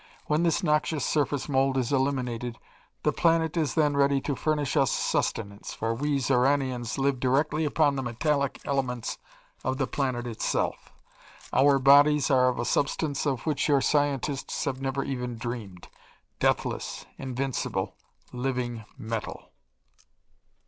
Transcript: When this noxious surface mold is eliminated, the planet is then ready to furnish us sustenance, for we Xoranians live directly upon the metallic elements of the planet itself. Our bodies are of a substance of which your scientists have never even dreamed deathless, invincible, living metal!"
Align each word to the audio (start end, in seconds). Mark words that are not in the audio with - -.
When 0.25 0.41
this 0.41 0.63
noxious 0.63 1.05
surface 1.05 1.47
mold 1.47 1.77
is 1.77 1.93
eliminated, 1.93 2.57
the 3.03 3.11
planet 3.11 3.55
is 3.55 3.75
then 3.75 3.95
ready 3.95 4.19
to 4.21 4.35
furnish 4.35 4.75
us 4.75 4.89
sustenance, 4.89 5.75
for 5.75 5.93
we 5.93 6.17
Xoranians 6.17 6.97
live 6.97 7.19
directly 7.19 7.65
upon 7.65 7.95
the 7.95 8.01
metallic 8.01 8.59
elements 8.65 9.19
of 9.63 9.77
the 9.77 9.85
planet 9.85 10.25
itself. 10.25 10.91
Our 11.53 11.77
bodies 11.77 12.31
are 12.31 12.47
of 12.49 12.57
a 12.57 12.65
substance 12.65 13.27
of 13.27 13.45
which 13.45 13.67
your 13.67 13.79
scientists 13.79 14.65
have 14.65 14.81
never 14.81 15.03
even 15.03 15.37
dreamed 15.37 15.87
deathless, 16.39 17.05
invincible, 17.19 17.93
living 18.33 18.85
metal!" 18.97 19.51